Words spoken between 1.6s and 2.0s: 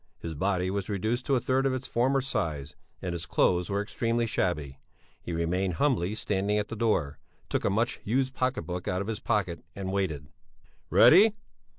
of its